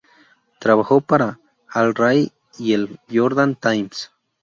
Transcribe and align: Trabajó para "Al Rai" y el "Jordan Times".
Trabajó 0.57 0.99
para 1.01 1.39
"Al 1.69 1.93
Rai" 1.93 2.31
y 2.57 2.73
el 2.73 2.99
"Jordan 3.07 3.53
Times". 3.53 4.11